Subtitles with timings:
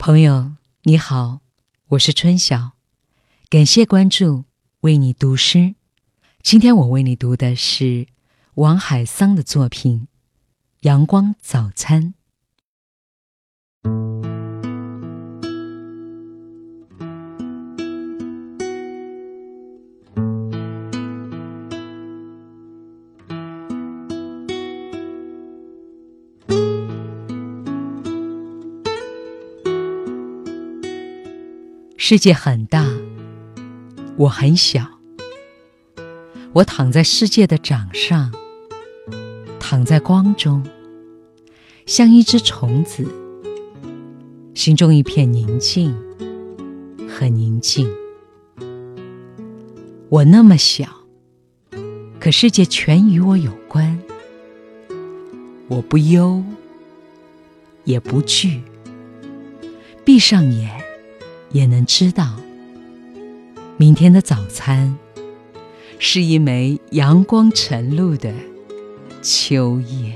[0.00, 0.52] 朋友
[0.84, 1.40] 你好，
[1.88, 2.70] 我是春晓，
[3.50, 4.44] 感谢关注，
[4.80, 5.74] 为你读诗。
[6.42, 8.06] 今天我为你读的是
[8.54, 10.08] 王海桑的作品
[10.88, 12.14] 《阳光早餐》。
[32.02, 32.86] 世界很大，
[34.16, 34.88] 我很小。
[36.54, 38.32] 我躺在世界的掌上，
[39.60, 40.64] 躺在光中，
[41.84, 43.06] 像一只虫子，
[44.54, 45.94] 心中一片宁静，
[47.06, 47.86] 很宁静。
[50.08, 50.86] 我那么小，
[52.18, 54.00] 可世界全与我有关。
[55.68, 56.42] 我不忧，
[57.84, 58.62] 也不惧，
[60.02, 60.79] 闭上眼。
[61.52, 62.36] 也能知道，
[63.76, 64.96] 明天的早餐
[65.98, 68.32] 是一枚阳光晨露的
[69.22, 70.14] 秋叶。